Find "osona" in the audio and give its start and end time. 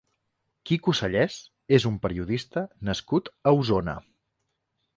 3.61-3.99